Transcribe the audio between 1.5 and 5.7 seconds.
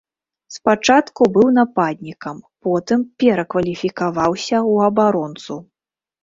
нападнікам, потым перакваліфікаваўся ў абаронцу.